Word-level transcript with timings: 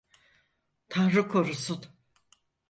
Tanrı 0.89 1.27
korusun! 1.27 1.85